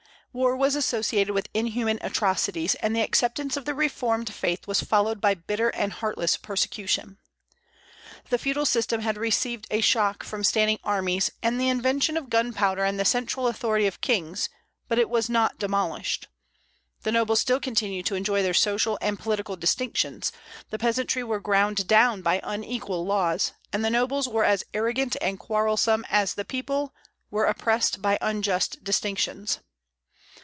War 0.33 0.55
was 0.55 0.75
associated 0.75 1.33
with 1.33 1.49
inhuman 1.53 1.99
atrocities, 1.99 2.75
and 2.75 2.95
the 2.95 3.01
acceptance 3.01 3.57
of 3.57 3.65
the 3.65 3.73
reformed 3.73 4.33
faith 4.33 4.65
was 4.65 4.79
followed 4.79 5.19
by 5.19 5.33
bitter 5.33 5.67
and 5.71 5.91
heartless 5.91 6.37
persecution. 6.37 7.17
The 8.29 8.37
feudal 8.37 8.65
system 8.65 9.01
had 9.01 9.17
received 9.17 9.67
a 9.69 9.81
shock 9.81 10.23
from 10.23 10.45
standing 10.45 10.79
armies 10.85 11.31
and 11.43 11.59
the 11.59 11.67
invention 11.67 12.15
of 12.15 12.29
gunpowder 12.29 12.85
and 12.85 12.97
the 12.97 13.03
central 13.03 13.45
authority 13.49 13.87
of 13.87 13.99
kings, 13.99 14.47
but 14.87 14.97
it 14.97 15.09
was 15.09 15.29
not 15.29 15.59
demolished. 15.59 16.29
The 17.03 17.11
nobles 17.11 17.41
still 17.41 17.59
continued 17.59 18.05
to 18.05 18.15
enjoy 18.15 18.41
their 18.41 18.53
social 18.53 18.97
and 19.01 19.19
political 19.19 19.57
distinctions, 19.57 20.31
the 20.69 20.79
peasantry 20.79 21.23
were 21.25 21.41
ground 21.41 21.87
down 21.87 22.21
by 22.21 22.39
unequal 22.41 23.05
laws, 23.05 23.51
and 23.73 23.83
the 23.83 23.89
nobles 23.89 24.29
were 24.29 24.45
as 24.45 24.63
arrogant 24.73 25.17
and 25.19 25.37
quarrelsome 25.37 26.05
as 26.09 26.35
the 26.35 26.45
people 26.45 26.95
were 27.29 27.43
oppressed 27.43 28.01
by 28.01 28.17
unjust 28.21 28.81
distinctions. 28.81 29.59